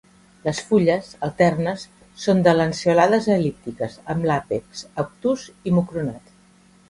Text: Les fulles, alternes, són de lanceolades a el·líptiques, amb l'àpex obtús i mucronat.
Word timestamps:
Les 0.45 0.59
fulles, 0.67 1.09
alternes, 1.27 1.83
són 2.23 2.41
de 2.47 2.55
lanceolades 2.55 3.27
a 3.31 3.35
el·líptiques, 3.35 3.99
amb 4.13 4.27
l'àpex 4.31 4.83
obtús 5.05 5.47
i 5.71 5.75
mucronat. 5.81 6.35